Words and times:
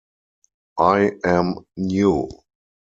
I 0.95 1.11
am 1.23 1.67
new. 1.77 2.27